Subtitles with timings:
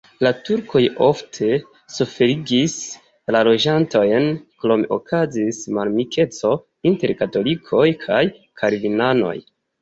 [0.25, 1.49] La turkoj ofte
[1.95, 2.77] suferigis
[3.35, 4.25] la loĝantojn,
[4.63, 6.55] krome okazis malamikeco
[6.93, 8.25] inter katolikoj kaj
[8.65, 9.37] kalvinanoj.